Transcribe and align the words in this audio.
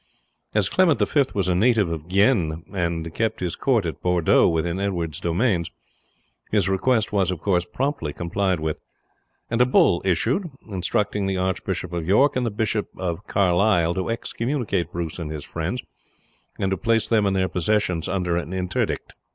As 0.55 0.67
Clement 0.67 0.99
V 0.99 1.23
was 1.35 1.47
a 1.47 1.53
native 1.53 1.91
of 1.91 2.07
Guienne, 2.07 2.63
and 2.73 3.13
kept 3.13 3.39
his 3.39 3.55
court 3.55 3.85
at 3.85 4.01
Bordeaux 4.01 4.47
within 4.49 4.79
Edward's 4.79 5.19
dominions, 5.19 5.69
his 6.51 6.67
request 6.67 7.13
was, 7.13 7.29
of 7.29 7.39
course, 7.39 7.65
promptly 7.71 8.11
complied 8.11 8.59
with, 8.59 8.79
and 9.51 9.61
a 9.61 9.65
bull 9.67 10.01
issued, 10.03 10.49
instructing 10.67 11.27
the 11.27 11.37
Archbishop 11.37 11.93
of 11.93 12.07
York 12.07 12.35
and 12.35 12.47
the 12.47 12.49
Bishop 12.49 12.87
of 12.97 13.27
Carlisle 13.27 13.93
to 13.93 14.09
excommunicate 14.09 14.91
Bruce 14.91 15.19
and 15.19 15.29
his 15.29 15.45
friends, 15.45 15.83
and 16.57 16.71
to 16.71 16.77
place 16.77 17.07
them 17.07 17.27
and 17.27 17.35
their 17.35 17.47
possessions 17.47 18.07
under 18.09 18.35
an 18.37 18.53
interdict. 18.53 19.13